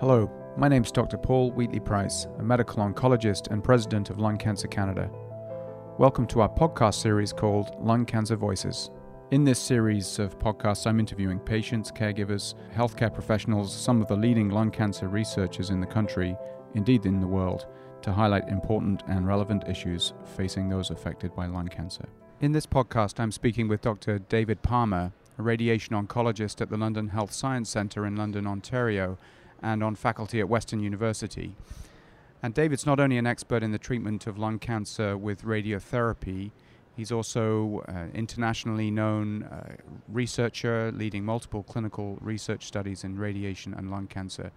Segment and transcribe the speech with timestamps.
[0.00, 1.16] Hello, my name's Dr.
[1.16, 5.08] Paul Wheatley Price, a medical oncologist and president of Lung Cancer Canada.
[5.98, 8.90] Welcome to our podcast series called Lung Cancer Voices.
[9.30, 14.48] In this series of podcasts, I'm interviewing patients, caregivers, healthcare professionals, some of the leading
[14.48, 16.36] lung cancer researchers in the country,
[16.74, 17.68] indeed in the world,
[18.02, 22.08] to highlight important and relevant issues facing those affected by lung cancer.
[22.40, 24.18] In this podcast, I'm speaking with Dr.
[24.18, 29.18] David Palma, a radiation oncologist at the London Health Science Centre in London, Ontario,
[29.62, 31.56] and on faculty at Western University.
[32.42, 36.50] And David's not only an expert in the treatment of lung cancer with radiotherapy,
[36.94, 39.76] he's also uh, internationally known uh,
[40.08, 44.50] researcher leading multiple clinical research studies in radiation and lung cancer.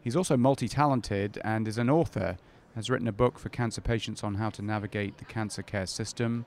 [0.00, 2.36] He's also multi talented and is an author,
[2.76, 6.46] has written a book for cancer patients on how to navigate the cancer care system.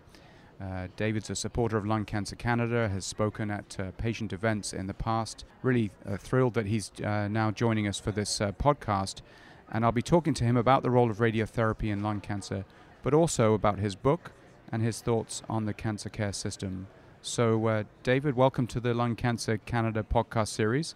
[0.61, 4.87] Uh, David's a supporter of Lung Cancer Canada, has spoken at uh, patient events in
[4.87, 5.45] the past.
[5.63, 9.21] Really uh, thrilled that he's uh, now joining us for this uh, podcast.
[9.71, 12.65] And I'll be talking to him about the role of radiotherapy in lung cancer,
[13.03, 14.31] but also about his book
[14.69, 16.87] and his thoughts on the cancer care system.
[17.21, 20.95] So, uh, David, welcome to the Lung Cancer Canada podcast series.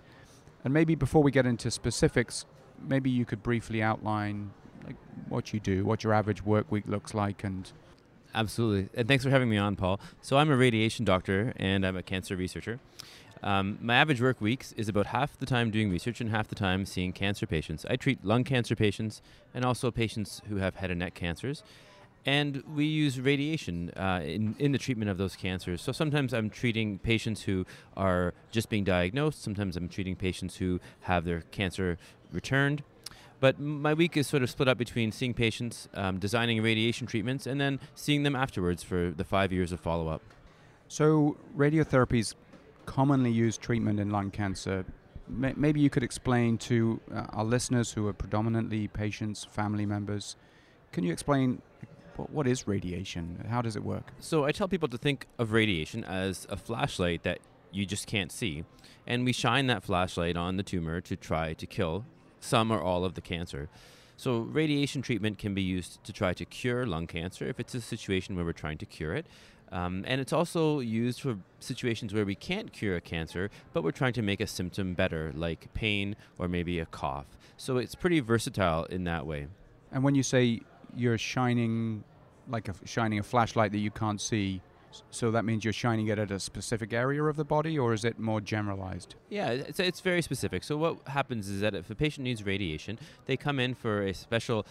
[0.63, 2.45] And maybe before we get into specifics,
[2.81, 4.51] maybe you could briefly outline
[4.85, 4.95] like,
[5.29, 7.71] what you do, what your average work week looks like, and
[8.35, 8.89] Absolutely.
[8.95, 9.99] And thanks for having me on, Paul.
[10.21, 12.79] So, I'm a radiation doctor and I'm a cancer researcher.
[13.43, 16.55] Um, my average work weeks is about half the time doing research and half the
[16.55, 17.85] time seeing cancer patients.
[17.89, 19.21] I treat lung cancer patients
[19.53, 21.61] and also patients who have head and neck cancers.
[22.25, 25.81] And we use radiation uh, in, in the treatment of those cancers.
[25.81, 27.65] So sometimes I'm treating patients who
[27.97, 29.43] are just being diagnosed.
[29.43, 31.97] Sometimes I'm treating patients who have their cancer
[32.31, 32.81] returned.
[33.43, 37.45] But my week is sort of split up between seeing patients, um, designing radiation treatments,
[37.45, 40.21] and then seeing them afterwards for the five years of follow up.
[40.87, 42.35] So, radiotherapy is
[42.85, 44.85] commonly used treatment in lung cancer.
[45.27, 50.37] M- maybe you could explain to uh, our listeners who are predominantly patients, family members,
[50.93, 51.61] can you explain
[52.15, 53.45] what, what is radiation?
[53.49, 54.13] How does it work?
[54.21, 57.39] So, I tell people to think of radiation as a flashlight that
[57.73, 58.63] you just can't see.
[59.05, 62.05] And we shine that flashlight on the tumor to try to kill
[62.43, 63.69] some or all of the cancer.
[64.15, 67.81] So, radiation treatment can be used to try to cure lung cancer if it's a
[67.81, 69.25] situation where we're trying to cure it.
[69.71, 73.91] Um, and it's also used for situations where we can't cure a cancer, but we're
[73.91, 77.25] trying to make a symptom better, like pain or maybe a cough.
[77.57, 79.47] So, it's pretty versatile in that way.
[79.91, 80.61] And when you say
[80.95, 82.03] you're shining,
[82.47, 84.61] like a, shining a flashlight that you can't see,
[85.09, 88.05] so that means you're shining it at a specific area of the body, or is
[88.05, 89.15] it more generalized?
[89.29, 90.63] Yeah, it's, it's very specific.
[90.63, 94.13] So what happens is that if a patient needs radiation, they come in for a
[94.13, 94.65] special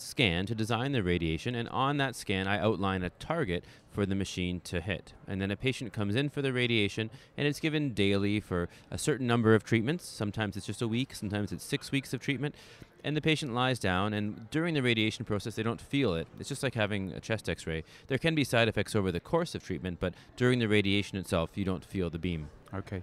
[0.00, 4.14] scan to design the radiation, and on that scan, I outline a target for the
[4.14, 5.12] machine to hit.
[5.26, 8.98] And then a patient comes in for the radiation, and it's given daily for a
[8.98, 10.06] certain number of treatments.
[10.06, 12.54] Sometimes it's just a week, sometimes it's six weeks of treatment.
[13.04, 16.26] And the patient lies down, and during the radiation process, they don't feel it.
[16.38, 17.84] It's just like having a chest x ray.
[18.08, 21.50] There can be side effects over the course of treatment, but during the radiation itself,
[21.54, 22.50] you don't feel the beam.
[22.74, 23.02] Okay.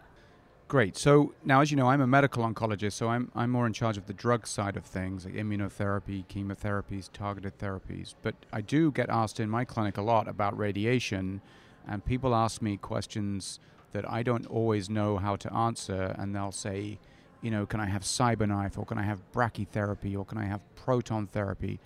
[0.68, 0.98] Great.
[0.98, 3.98] So now, as you know, I'm a medical oncologist, so I'm, I'm more in charge
[3.98, 8.16] of the drug side of things, like immunotherapy, chemotherapies, targeted therapies.
[8.24, 11.42] But I do get asked in my clinic a lot about radiation,
[11.88, 13.60] and people ask me questions
[13.92, 16.98] that I don't always know how to answer, and they'll say,
[17.44, 20.62] you know, can I have CyberKnife, or can I have brachytherapy, or can I have
[20.76, 21.80] proton therapy?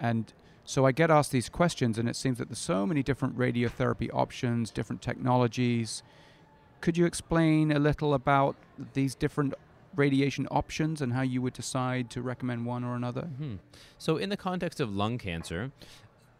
[0.00, 0.32] And
[0.64, 4.10] so I get asked these questions, and it seems that there's so many different radiotherapy
[4.12, 6.02] options, different technologies
[6.86, 8.54] could you explain a little about
[8.92, 9.52] these different
[9.96, 13.22] radiation options and how you would decide to recommend one or another?
[13.22, 13.56] Mm-hmm.
[13.98, 15.72] So, in the context of lung cancer,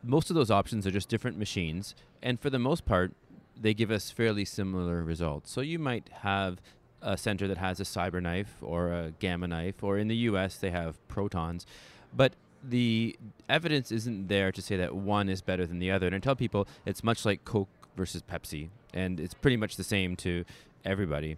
[0.04, 3.12] most of those options are just different machines, and for the most part,
[3.60, 5.50] they give us fairly similar results.
[5.50, 6.60] So, you might have
[7.02, 10.70] a center that has a CyberKnife or a Gamma knife, or in the US, they
[10.70, 11.66] have protons.
[12.14, 13.18] But the
[13.48, 16.06] evidence isn't there to say that one is better than the other.
[16.06, 19.84] And I tell people it's much like Coke versus Pepsi, and it's pretty much the
[19.84, 20.44] same to
[20.84, 21.36] everybody.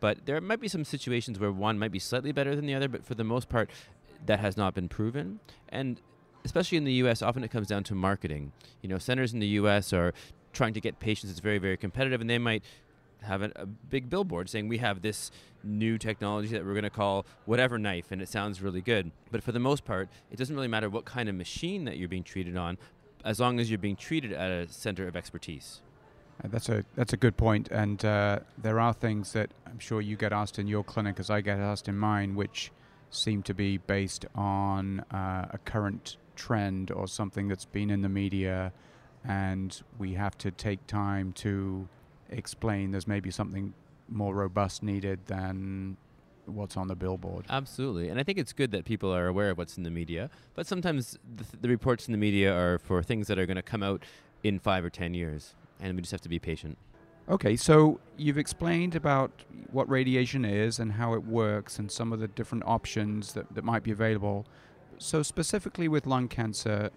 [0.00, 2.88] But there might be some situations where one might be slightly better than the other,
[2.88, 3.70] but for the most part,
[4.26, 5.40] that has not been proven.
[5.68, 6.00] And
[6.44, 8.52] especially in the US, often it comes down to marketing.
[8.82, 10.12] You know, centers in the US are
[10.52, 12.64] trying to get patients, it's very, very competitive, and they might
[13.22, 15.30] have a, a big billboard saying we have this
[15.62, 19.42] new technology that we're going to call whatever knife and it sounds really good but
[19.42, 22.22] for the most part it doesn't really matter what kind of machine that you're being
[22.22, 22.76] treated on
[23.24, 25.80] as long as you're being treated at a center of expertise
[26.42, 30.00] uh, that's a that's a good point, and uh, there are things that I'm sure
[30.00, 32.72] you get asked in your clinic, as I get asked in mine, which
[33.10, 38.08] seem to be based on uh, a current trend or something that's been in the
[38.08, 38.72] media,
[39.24, 41.88] and we have to take time to
[42.30, 42.90] explain.
[42.90, 43.74] There's maybe something
[44.08, 45.96] more robust needed than
[46.46, 47.46] what's on the billboard.
[47.48, 48.08] Absolutely.
[48.08, 50.66] And I think it's good that people are aware of what's in the media, but
[50.66, 53.82] sometimes the, the reports in the media are for things that are going to come
[53.82, 54.04] out
[54.42, 56.78] in five or 10 years, and we just have to be patient.
[57.28, 59.30] Okay, so you've explained about
[59.70, 63.64] what radiation is and how it works and some of the different options that, that
[63.64, 64.46] might be available.
[64.98, 66.90] So, specifically with lung cancer,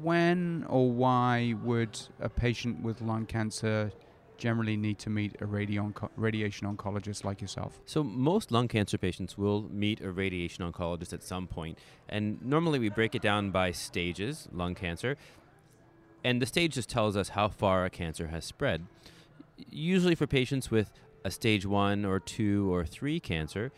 [0.00, 3.92] when or why would a patient with lung cancer
[4.36, 7.78] generally need to meet a radion- radiation oncologist like yourself?
[7.84, 11.78] So, most lung cancer patients will meet a radiation oncologist at some point.
[12.08, 15.16] And normally we break it down by stages, lung cancer.
[16.24, 18.86] And the stage just tells us how far a cancer has spread
[19.70, 20.90] usually for patients with
[21.24, 23.72] a stage one or two or three cancer,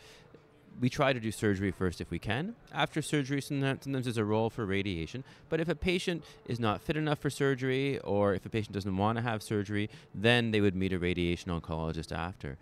[0.78, 2.54] we try to do surgery first if we can.
[2.72, 5.24] After surgery, sometimes there's a role for radiation.
[5.48, 8.96] But if a patient is not fit enough for surgery, or if a patient doesn't
[8.96, 12.58] want to have surgery, then they would meet a radiation oncologist after.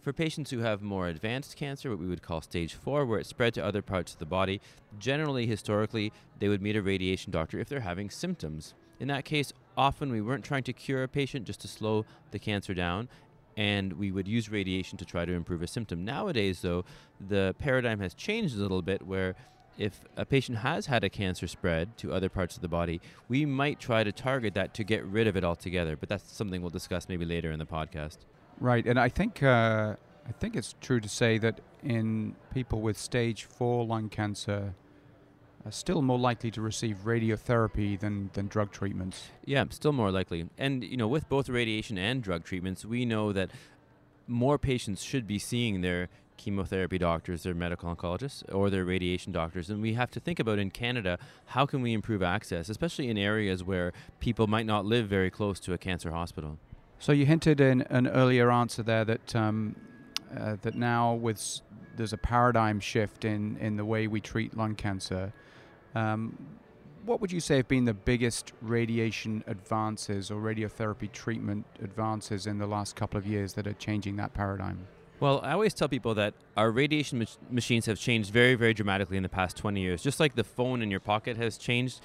[0.00, 3.26] For patients who have more advanced cancer, what we would call stage four, where it
[3.26, 4.60] spread to other parts of the body,
[5.00, 8.74] generally, historically, they would meet a radiation doctor if they're having symptoms.
[8.98, 12.38] In that case, often we weren't trying to cure a patient just to slow the
[12.38, 13.08] cancer down,
[13.56, 16.04] and we would use radiation to try to improve a symptom.
[16.04, 16.84] Nowadays, though,
[17.28, 19.34] the paradigm has changed a little bit where
[19.78, 23.44] if a patient has had a cancer spread to other parts of the body, we
[23.44, 25.96] might try to target that to get rid of it altogether.
[25.96, 28.18] But that's something we'll discuss maybe later in the podcast.
[28.58, 29.96] Right, and I think uh,
[30.26, 34.74] I think it's true to say that in people with stage four lung cancer,
[35.66, 39.30] are still more likely to receive radiotherapy than, than drug treatments.
[39.44, 40.48] Yeah, still more likely.
[40.56, 43.50] And, you know, with both radiation and drug treatments, we know that
[44.28, 49.68] more patients should be seeing their chemotherapy doctors, their medical oncologists, or their radiation doctors.
[49.68, 53.18] And we have to think about in Canada how can we improve access, especially in
[53.18, 56.58] areas where people might not live very close to a cancer hospital.
[57.00, 59.74] So you hinted in an earlier answer there that um,
[60.36, 61.60] uh, that now with
[61.96, 65.32] there's a paradigm shift in, in the way we treat lung cancer.
[65.96, 66.36] Um,
[67.06, 72.58] what would you say have been the biggest radiation advances or radiotherapy treatment advances in
[72.58, 74.86] the last couple of years that are changing that paradigm?
[75.20, 79.16] Well, I always tell people that our radiation mach- machines have changed very, very dramatically
[79.16, 80.02] in the past 20 years.
[80.02, 82.02] Just like the phone in your pocket has changed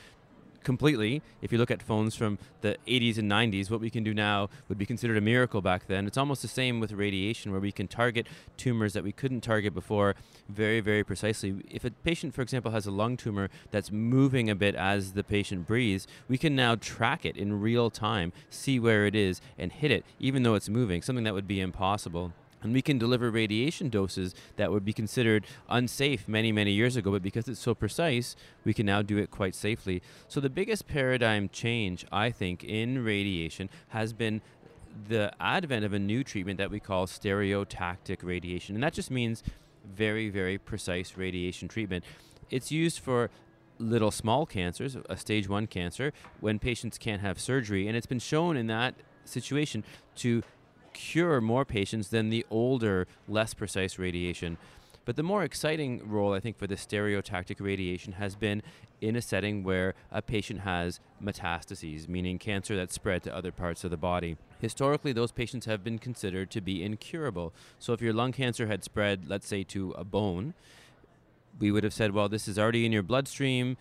[0.63, 1.21] completely.
[1.41, 4.49] If you look at phones from the 80s and 90s, what we can do now
[4.69, 6.07] would be considered a miracle back then.
[6.07, 8.27] It's almost the same with radiation, where we can target
[8.57, 10.15] tumors that we couldn't target before
[10.49, 11.55] very, very precisely.
[11.69, 15.23] If a patient, for example, has a lung tumor that's moving a bit as the
[15.23, 19.71] patient breathes, we can now track it in real time, see where it is, and
[19.71, 22.33] hit it, even though it's moving, something that would be impossible.
[22.63, 27.11] And we can deliver radiation doses that would be considered unsafe many, many years ago,
[27.11, 30.01] but because it's so precise, we can now do it quite safely.
[30.27, 34.41] So, the biggest paradigm change, I think, in radiation has been
[35.07, 38.75] the advent of a new treatment that we call stereotactic radiation.
[38.75, 39.43] And that just means
[39.85, 42.03] very, very precise radiation treatment.
[42.49, 43.29] It's used for
[43.79, 47.87] little small cancers, a stage one cancer, when patients can't have surgery.
[47.87, 49.83] And it's been shown in that situation
[50.17, 50.43] to
[50.93, 54.57] cure more patients than the older, less precise radiation.
[55.03, 58.61] But the more exciting role, I think, for the stereotactic radiation has been
[59.01, 63.83] in a setting where a patient has metastases, meaning cancer that's spread to other parts
[63.83, 64.37] of the body.
[64.59, 67.51] Historically, those patients have been considered to be incurable.
[67.79, 70.53] So if your lung cancer had spread, let's say, to a bone,
[71.59, 73.77] we would have said, well, this is already in your bloodstream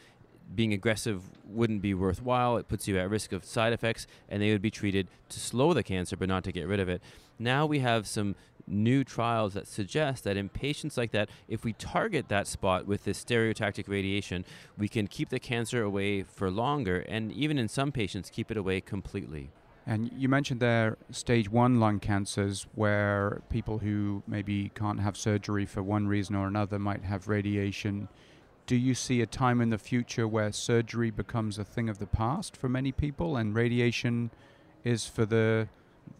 [0.54, 2.56] being aggressive wouldn't be worthwhile.
[2.56, 5.72] It puts you at risk of side effects, and they would be treated to slow
[5.72, 7.02] the cancer, but not to get rid of it.
[7.38, 8.34] Now we have some
[8.66, 13.04] new trials that suggest that in patients like that, if we target that spot with
[13.04, 14.44] this stereotactic radiation,
[14.78, 18.56] we can keep the cancer away for longer, and even in some patients, keep it
[18.56, 19.50] away completely.
[19.86, 25.66] And you mentioned there stage one lung cancers, where people who maybe can't have surgery
[25.66, 28.08] for one reason or another might have radiation
[28.70, 32.06] do you see a time in the future where surgery becomes a thing of the
[32.06, 34.30] past for many people and radiation
[34.84, 35.66] is for the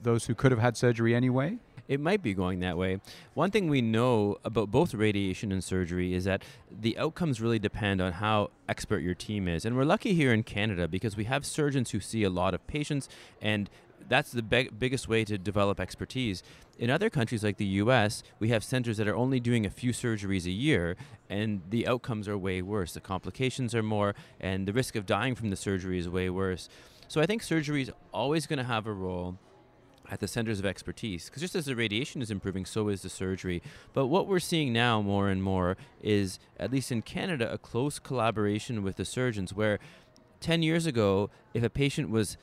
[0.02, 1.58] those who could have had surgery anyway?
[1.86, 3.00] It might be going that way.
[3.34, 8.00] One thing we know about both radiation and surgery is that the outcomes really depend
[8.00, 9.64] on how expert your team is.
[9.64, 12.66] And we're lucky here in Canada because we have surgeons who see a lot of
[12.66, 13.08] patients
[13.40, 13.70] and
[14.10, 16.42] that's the be- biggest way to develop expertise.
[16.78, 19.92] In other countries like the US, we have centers that are only doing a few
[19.92, 20.96] surgeries a year,
[21.30, 22.92] and the outcomes are way worse.
[22.92, 26.68] The complications are more, and the risk of dying from the surgery is way worse.
[27.06, 29.38] So I think surgery is always going to have a role
[30.10, 33.08] at the centers of expertise because just as the radiation is improving so is the
[33.08, 33.62] surgery
[33.92, 38.00] but what we're seeing now more and more is at least in canada a close
[38.00, 39.78] collaboration with the surgeons where
[40.40, 42.36] 10 years ago if a patient was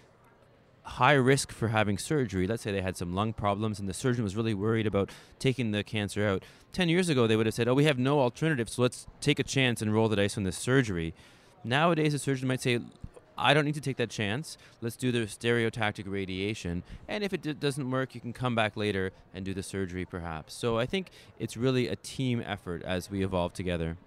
[0.87, 4.23] high risk for having surgery, let's say they had some lung problems and the surgeon
[4.23, 7.67] was really worried about taking the cancer out, 10 years ago they would have said,
[7.67, 10.43] oh, we have no alternative, so let's take a chance and roll the dice on
[10.43, 11.13] this surgery.
[11.63, 12.79] Nowadays, a surgeon might say,
[13.37, 14.57] I don't need to take that chance.
[14.81, 16.83] Let's do the stereotactic radiation.
[17.07, 20.05] And if it d- doesn't work, you can come back later and do the surgery
[20.05, 20.53] perhaps.
[20.53, 23.97] So I think it's really a team effort as we evolve together.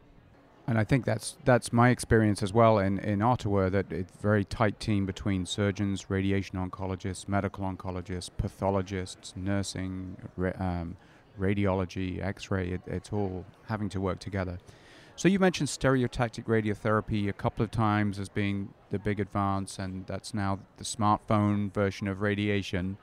[0.71, 4.45] And I think that's that's my experience as well in, in Ottawa that it's very
[4.45, 10.97] tight team between surgeons, radiation oncologists, medical oncologists, pathologists, nursing, ra- um,
[11.37, 12.69] radiology, X-ray.
[12.69, 14.61] It, it's all having to work together.
[15.17, 20.07] So you mentioned stereotactic radiotherapy a couple of times as being the big advance, and
[20.07, 22.97] that's now the smartphone version of radiation.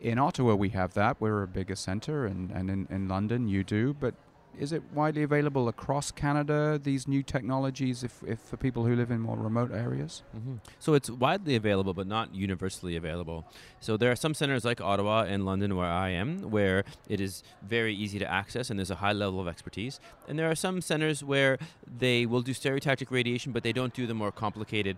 [0.00, 1.20] In Ottawa, we have that.
[1.20, 3.94] We're a bigger center, and, and in, in London, you do.
[3.94, 4.14] But
[4.58, 9.10] is it widely available across Canada, these new technologies, if, if for people who live
[9.10, 10.22] in more remote areas?
[10.36, 10.56] Mm-hmm.
[10.78, 13.46] So it's widely available, but not universally available.
[13.80, 17.42] So there are some centers like Ottawa and London, where I am, where it is
[17.62, 20.00] very easy to access and there's a high level of expertise.
[20.28, 21.58] And there are some centers where
[21.98, 24.96] they will do stereotactic radiation, but they don't do the more complicated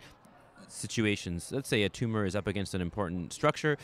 [0.69, 1.51] situations.
[1.53, 3.79] Let's say a tumor is up against an important structure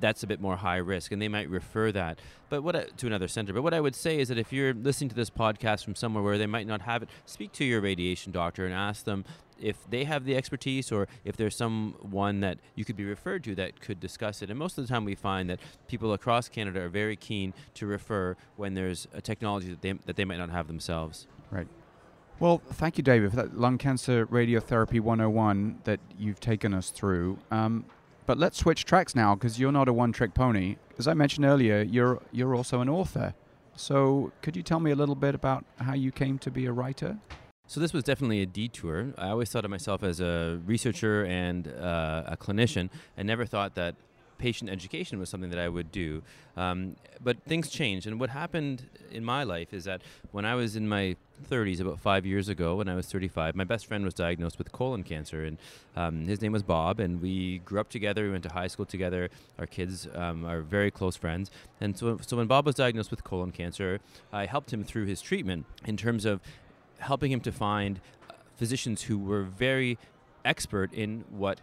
[0.00, 2.18] that's a bit more high risk, and they might refer that.
[2.48, 3.52] But what I, to another center.
[3.52, 6.22] But what I would say is that if you're listening to this podcast from somewhere
[6.22, 9.24] where they might not have it, speak to your radiation doctor and ask them
[9.60, 13.54] if they have the expertise or if there's someone that you could be referred to
[13.56, 14.50] that could discuss it.
[14.50, 17.86] And most of the time, we find that people across Canada are very keen to
[17.86, 21.26] refer when there's a technology that they that they might not have themselves.
[21.50, 21.68] Right.
[22.40, 27.38] Well, thank you, David, for that lung cancer radiotherapy 101 that you've taken us through.
[27.50, 27.84] Um,
[28.28, 30.76] but let's switch tracks now because you're not a one-trick pony.
[30.98, 33.32] As I mentioned earlier, you're you're also an author.
[33.74, 36.72] So could you tell me a little bit about how you came to be a
[36.72, 37.16] writer?
[37.66, 39.14] So this was definitely a detour.
[39.16, 43.74] I always thought of myself as a researcher and uh, a clinician, and never thought
[43.76, 43.94] that
[44.38, 46.22] patient education was something that I would do.
[46.56, 48.06] Um, but things changed.
[48.06, 50.02] And what happened in my life is that
[50.32, 51.16] when I was in my
[51.50, 54.72] 30s, about five years ago, when I was 35, my best friend was diagnosed with
[54.72, 55.44] colon cancer.
[55.44, 55.58] And
[55.96, 57.00] um, his name was Bob.
[57.00, 58.24] And we grew up together.
[58.24, 59.28] We went to high school together.
[59.58, 61.50] Our kids um, are very close friends.
[61.80, 64.00] And so, so when Bob was diagnosed with colon cancer,
[64.32, 66.40] I helped him through his treatment in terms of
[66.98, 69.98] helping him to find uh, physicians who were very
[70.44, 71.60] expert in what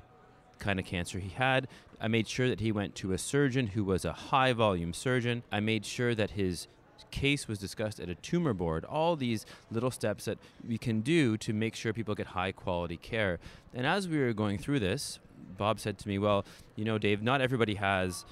[0.60, 1.68] kind of cancer he had.
[2.00, 5.44] I made sure that he went to a surgeon who was a high volume surgeon.
[5.52, 6.68] I made sure that his
[7.12, 8.84] case was discussed at a tumor board.
[8.86, 12.98] All these little steps that we can do to make sure people get high quality
[12.98, 13.40] care.
[13.74, 15.20] And as we were going through this,
[15.58, 16.46] Bob said to me, Well,
[16.76, 18.26] you know, Dave, not everybody has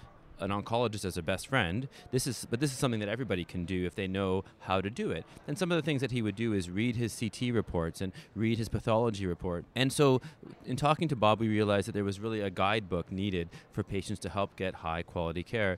[0.43, 1.87] an oncologist as a best friend.
[2.11, 4.89] This is, but this is something that everybody can do if they know how to
[4.89, 5.25] do it.
[5.47, 8.11] And some of the things that he would do is read his CT reports and
[8.35, 9.65] read his pathology report.
[9.75, 10.21] And so,
[10.65, 14.19] in talking to Bob, we realized that there was really a guidebook needed for patients
[14.19, 15.77] to help get high quality care.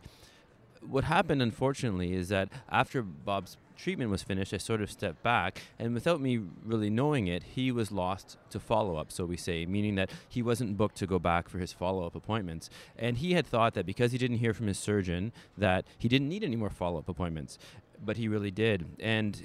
[0.89, 5.61] What happened, unfortunately, is that after Bob's treatment was finished, I sort of stepped back,
[5.77, 9.65] and without me really knowing it, he was lost to follow up, so we say,
[9.65, 12.69] meaning that he wasn't booked to go back for his follow up appointments.
[12.97, 16.29] And he had thought that because he didn't hear from his surgeon, that he didn't
[16.29, 17.57] need any more follow up appointments.
[18.03, 18.85] But he really did.
[18.99, 19.41] And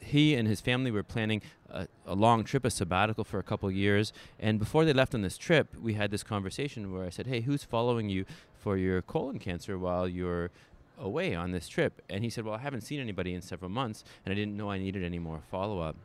[0.00, 3.70] he and his family were planning a, a, long trip, a sabbatical for a couple
[3.70, 4.12] years.
[4.38, 7.40] And before they left on this trip, we had this conversation where I said, Hey,
[7.40, 8.24] who's following you
[8.56, 10.50] for your colon cancer while you're
[10.98, 12.02] away on this trip?
[12.08, 14.70] And he said, Well, I haven't seen anybody in several months, and I didn't know
[14.70, 15.96] I needed any more follow up.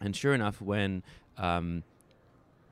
[0.00, 1.02] And sure enough, when
[1.36, 1.82] um,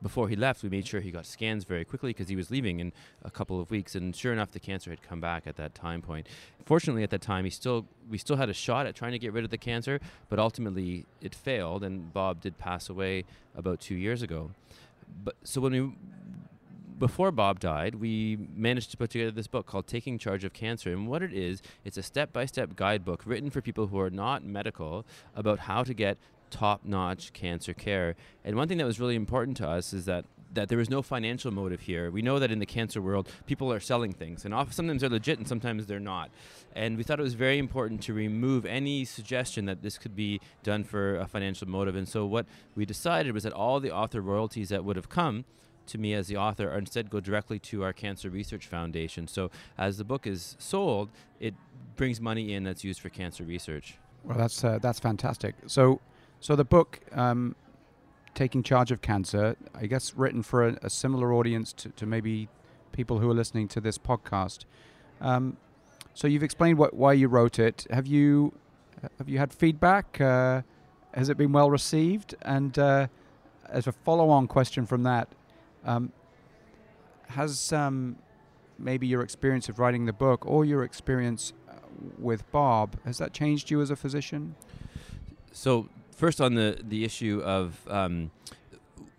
[0.02, 2.80] before he left, we made sure he got scans very quickly because he was leaving
[2.80, 2.92] in
[3.24, 3.94] a couple of weeks.
[3.94, 6.28] And sure enough, the cancer had come back at that time point.
[6.64, 9.32] Fortunately, at that time, he still we still had a shot at trying to get
[9.32, 13.24] rid of the cancer, but ultimately it failed, and Bob did pass away
[13.56, 14.50] about two years ago.
[15.24, 15.92] But so when we
[16.98, 20.92] before Bob died, we managed to put together this book called Taking Charge of Cancer.
[20.92, 24.10] And what it is, it's a step by step guidebook written for people who are
[24.10, 26.18] not medical about how to get
[26.50, 28.14] top notch cancer care.
[28.44, 30.24] And one thing that was really important to us is that
[30.54, 32.10] that there was no financial motive here.
[32.10, 35.10] We know that in the cancer world, people are selling things, and often, sometimes they're
[35.10, 36.30] legit and sometimes they're not.
[36.74, 40.40] And we thought it was very important to remove any suggestion that this could be
[40.62, 41.94] done for a financial motive.
[41.94, 45.44] And so what we decided was that all the author royalties that would have come
[45.86, 49.26] to me as the author or instead go directly to our Cancer Research Foundation.
[49.28, 51.54] So as the book is sold, it
[51.96, 53.96] brings money in that's used for cancer research.
[54.24, 55.54] Well, that's uh, that's fantastic.
[55.66, 56.00] So,
[56.40, 57.54] so the book, um,
[58.34, 62.48] taking charge of cancer, I guess written for a, a similar audience to, to, maybe
[62.92, 64.64] people who are listening to this podcast.
[65.20, 65.56] Um,
[66.12, 67.86] so you've explained what, why you wrote it.
[67.90, 68.52] Have you
[69.18, 70.20] have you had feedback?
[70.20, 70.62] Uh,
[71.14, 72.34] has it been well received?
[72.42, 73.06] And uh,
[73.68, 75.28] as a follow-on question from that,
[75.86, 76.12] um,
[77.28, 78.16] has um,
[78.78, 81.74] maybe your experience of writing the book or your experience uh,
[82.18, 84.54] with Bob has that changed you as a physician?
[85.52, 88.30] So first on the the issue of um,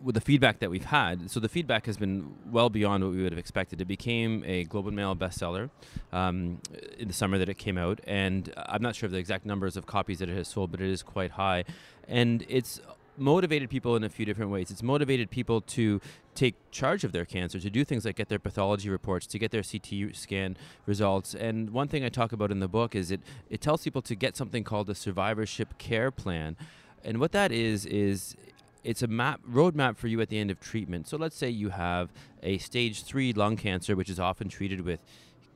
[0.04, 3.24] with the feedback that we've had, so the feedback has been well beyond what we
[3.24, 3.82] would have expected.
[3.82, 5.72] It became a Globe and Mail bestseller
[6.14, 6.62] um,
[7.00, 9.76] in the summer that it came out, and I'm not sure of the exact numbers
[9.76, 11.64] of copies that it has sold, but it is quite high.
[12.08, 12.80] And it's
[13.18, 14.72] motivated people in a few different ways.
[14.72, 16.00] It's motivated people to
[16.36, 19.52] take charge of their cancer, to do things like get their pathology reports, to get
[19.52, 21.34] their CT scan results.
[21.34, 24.16] And one thing I talk about in the book is it, it tells people to
[24.16, 26.56] get something called a survivorship care plan.
[27.04, 28.36] And what that is, is
[28.84, 31.08] it's a map roadmap for you at the end of treatment.
[31.08, 32.10] So let's say you have
[32.44, 35.00] a stage three lung cancer, which is often treated with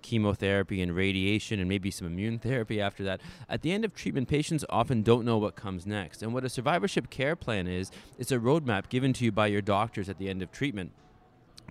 [0.02, 3.22] chemotherapy and radiation and maybe some immune therapy after that.
[3.50, 6.22] At the end of treatment, patients often don't know what comes next.
[6.22, 9.62] And what a survivorship care plan is, it's a roadmap given to you by your
[9.62, 10.92] doctors at the end of treatment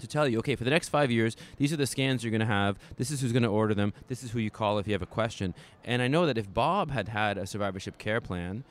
[0.01, 2.41] to tell you, okay, for the next five years, these are the scans you're going
[2.41, 2.79] to have.
[2.97, 3.93] This is who's going to order them.
[4.09, 5.55] This is who you call if you have a question.
[5.85, 8.65] And I know that if Bob had had a survivorship care plan,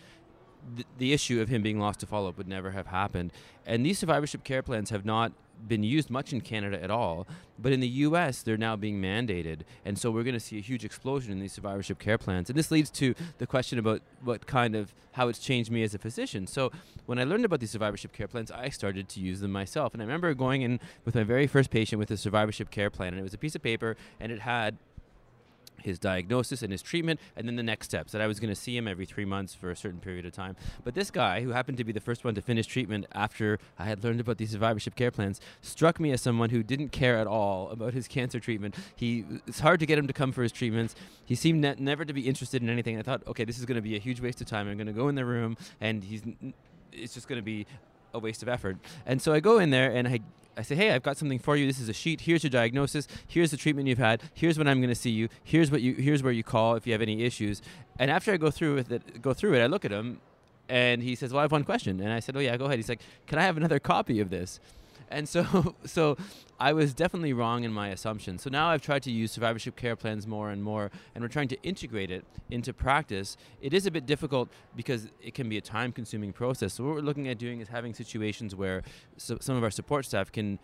[0.98, 3.32] the, issue of him being lost to follow up would never have happened.
[3.66, 5.32] And these survivorship care plans have not
[5.68, 9.62] been used much in Canada at all, but in the US, they're now being mandated.
[9.86, 12.50] And so we're going to see a huge explosion in these survivorship care plans.
[12.50, 15.94] And this leads to the question about what kind of, how it's changed me as
[15.94, 16.48] a physician.
[16.48, 16.72] So
[17.06, 19.94] when I learned about these survivorship care plans, I started to use them myself.
[19.94, 23.14] And I remember going in with my very first patient with a survivorship care plan,
[23.14, 24.78] and it was a piece of paper, and it had
[25.80, 28.12] his diagnosis and his treatment, and then the next steps.
[28.12, 30.34] That I was going to see him every three months for a certain period of
[30.34, 30.56] time.
[30.84, 33.86] But this guy, who happened to be the first one to finish treatment after I
[33.86, 37.28] had learned about these survivorship care plans, struck me as someone who didn't care at
[37.28, 38.76] all about his cancer treatment.
[38.96, 40.96] He it's hard to get him to come for his treatments.
[41.26, 42.98] He seemed ne- never to be interested in anything.
[42.98, 44.68] I thought, okay, this is going to be a huge waste of time.
[44.68, 46.22] I'm going to go in the room, and he's
[46.92, 47.66] it's just going to be
[48.14, 48.78] a waste of effort.
[49.06, 50.20] And so I go in there and I
[50.60, 51.66] I say, hey, I've got something for you.
[51.66, 52.22] This is a sheet.
[52.22, 53.08] Here's your diagnosis.
[53.26, 54.22] Here's the treatment you've had.
[54.34, 55.30] Here's when I'm going to see you.
[55.42, 55.94] Here's what you.
[55.94, 57.62] Here's where you call if you have any issues.
[57.98, 60.20] And after I go through with it, go through it, I look at him,
[60.68, 62.02] and he says, well, I have one question.
[62.02, 62.78] And I said, oh yeah, go ahead.
[62.78, 64.60] He's like, can I have another copy of this?
[65.10, 66.18] And so, so
[66.60, 68.38] I was definitely wrong in my assumption.
[68.38, 71.48] So now I've tried to use survivorship care plans more and more, and we're trying
[71.50, 73.38] to integrate it into practice.
[73.62, 76.74] It is a bit difficult because it can be a time consuming process.
[76.74, 78.84] So, what we're looking at doing is having situations where
[79.18, 80.60] so some of our support staff can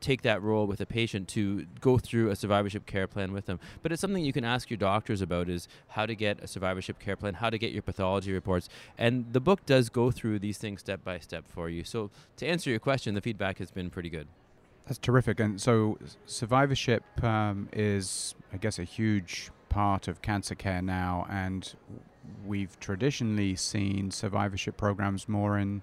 [0.00, 3.60] take that role with a patient to go through a survivorship care plan with them.
[3.82, 6.98] But it's something you can ask your doctors about is how to get a survivorship
[6.98, 8.68] care plan, how to get your pathology reports.
[8.96, 11.84] And the book does go through these things step by step for you.
[11.84, 14.26] So to answer your question, the feedback has been pretty good.
[14.86, 15.38] That's terrific.
[15.38, 21.26] And so survivorship um, is, I guess, a huge part of cancer care now.
[21.30, 21.72] And
[22.44, 25.82] we've traditionally seen survivorship programs more in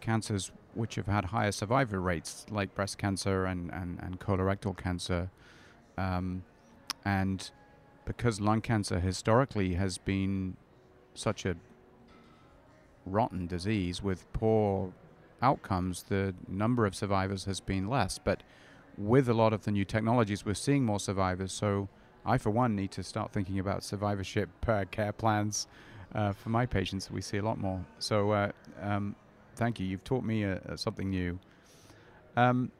[0.00, 5.30] cancers which have had higher survivor rates, like breast cancer and, and, and colorectal cancer.
[5.96, 6.44] Um,
[7.04, 7.50] and
[8.04, 10.56] because lung cancer historically has been
[11.14, 11.56] such a
[13.06, 14.92] rotten disease with poor
[15.42, 18.18] outcomes, the number of survivors has been less.
[18.18, 18.42] But
[18.96, 21.52] with a lot of the new technologies, we're seeing more survivors.
[21.52, 21.88] So
[22.24, 25.66] I, for one, need to start thinking about survivorship uh, care plans
[26.14, 27.10] uh, for my patients.
[27.10, 27.84] We see a lot more.
[27.98, 29.14] So uh, um,
[29.54, 29.86] thank you.
[29.86, 31.38] You've taught me uh, uh, something new.
[32.36, 32.70] Um,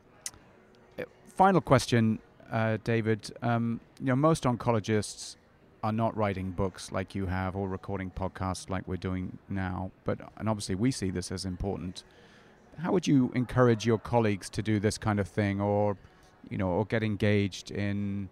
[0.99, 2.19] eh, final question,
[2.51, 3.31] uh, David.
[3.43, 5.37] Um, you know, most oncologists
[5.83, 9.91] are not writing books like you have or recording podcasts like we're doing now.
[10.05, 12.05] But and obviously we see this as important.
[12.79, 15.97] How would you encourage your colleagues to do this kind of thing, or
[16.49, 18.29] you know, or get engaged in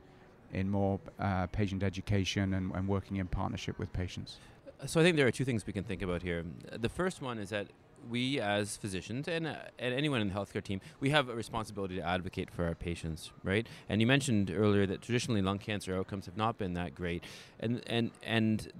[0.52, 4.38] in more uh, patient education and, and working in partnership with patients?
[4.86, 6.44] So I think there are two things we can think about here.
[6.72, 7.68] The first one is that
[8.10, 11.96] we as physicians and, uh, and anyone in the healthcare team, we have a responsibility
[11.96, 13.66] to advocate for our patients, right?
[13.88, 17.24] And you mentioned earlier that traditionally lung cancer outcomes have not been that great,
[17.60, 18.72] and and and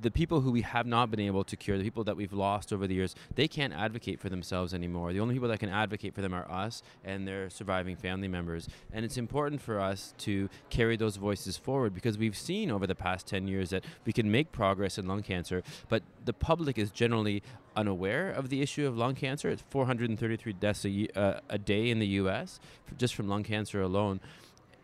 [0.00, 2.72] the people who we have not been able to cure, the people that we've lost
[2.72, 5.12] over the years, they can't advocate for themselves anymore.
[5.12, 8.68] The only people that can advocate for them are us and their surviving family members.
[8.92, 12.94] And it's important for us to carry those voices forward because we've seen over the
[12.94, 16.90] past 10 years that we can make progress in lung cancer, but the public is
[16.90, 17.42] generally
[17.76, 19.48] unaware of the issue of lung cancer.
[19.48, 22.60] It's 433 deaths a, uh, a day in the US
[22.96, 24.20] just from lung cancer alone.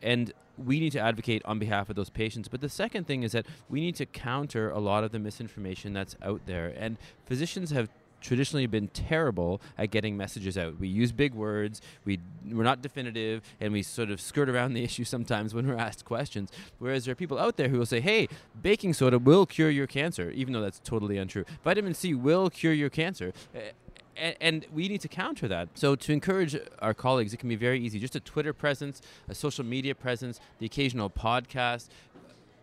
[0.02, 2.48] And we need to advocate on behalf of those patients.
[2.48, 5.92] But the second thing is that we need to counter a lot of the misinformation
[5.92, 6.74] that's out there.
[6.76, 7.88] And physicians have
[8.24, 10.80] traditionally been terrible at getting messages out.
[10.80, 12.18] We use big words, we,
[12.50, 16.04] we're not definitive, and we sort of skirt around the issue sometimes when we're asked
[16.04, 16.50] questions.
[16.78, 18.28] Whereas there are people out there who will say, hey,
[18.62, 21.44] baking soda will cure your cancer, even though that's totally untrue.
[21.62, 23.32] Vitamin C will cure your cancer.
[24.16, 25.68] And, and we need to counter that.
[25.74, 27.98] So to encourage our colleagues, it can be very easy.
[27.98, 31.88] Just a Twitter presence, a social media presence, the occasional podcast,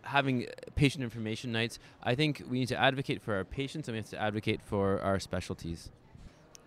[0.02, 1.78] having patient information nights.
[2.02, 5.00] I think we need to advocate for our patients and we have to advocate for
[5.00, 5.90] our specialties.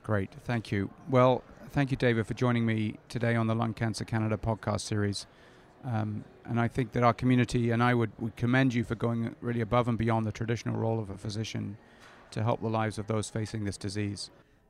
[0.04, 0.90] Great, thank you.
[1.10, 5.26] Well, thank you, David, for joining me today on the Lung Cancer Canada podcast series.
[5.84, 9.36] Um, and I think that our community and I would, would commend you for going
[9.42, 11.78] really above and beyond the traditional role of a physician
[12.32, 14.30] to help the lives of those facing this disease.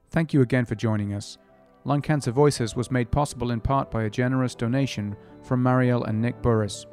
[0.10, 1.38] Thank you again for joining us.
[1.84, 6.22] Lung Cancer Voices was made possible in part by a generous donation from Marielle and
[6.22, 6.88] Nick Burris.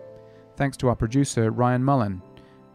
[0.57, 2.21] Thanks to our producer, Ryan Mullen.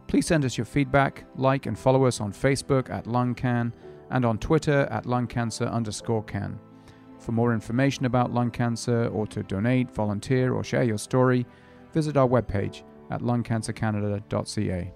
[0.08, 3.72] Please send us your feedback, like and follow us on Facebook at LungCan
[4.10, 6.58] and on Twitter at lungcancer underscore can.
[7.18, 11.46] For more information about lung cancer or to donate, volunteer, or share your story,
[11.92, 14.92] visit our webpage at lungcancercanada.ca.